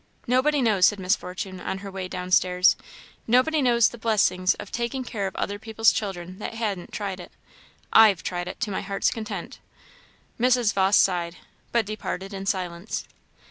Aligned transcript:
Nobody 0.25 0.63
knows," 0.63 0.87
said 0.87 0.99
Miss 0.99 1.15
Fortune, 1.15 1.59
on 1.61 1.77
her 1.85 1.91
way 1.91 2.07
down 2.07 2.31
stairs 2.31 2.75
"nobody 3.27 3.61
knows 3.61 3.89
the 3.89 3.99
blessings 3.99 4.55
of 4.55 4.71
taking 4.71 5.03
care 5.03 5.27
of 5.27 5.35
other 5.35 5.59
people's 5.59 5.91
children 5.91 6.39
that 6.39 6.55
han't 6.55 6.91
tried 6.91 7.19
it. 7.19 7.31
I've 7.93 8.23
tried 8.23 8.47
it, 8.47 8.59
to 8.61 8.71
my 8.71 8.81
heart's 8.81 9.11
content." 9.11 9.59
Mrs. 10.39 10.73
Vawse 10.73 10.97
sighed, 10.97 11.35
but 11.71 11.85
departed 11.85 12.33
in 12.33 12.47
silence. 12.47 13.07